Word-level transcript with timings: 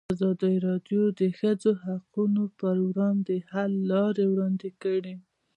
ازادي 0.13 0.55
راډیو 0.67 1.03
د 1.11 1.15
د 1.19 1.21
ښځو 1.39 1.71
حقونه 1.85 2.43
پر 2.59 2.75
وړاندې 2.87 3.35
د 3.39 3.43
حل 3.51 3.71
لارې 3.91 4.25
وړاندې 4.29 4.69
کړي. 4.81 5.15